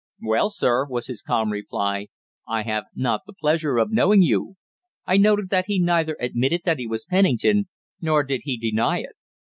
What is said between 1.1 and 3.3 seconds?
calm reply, "I have not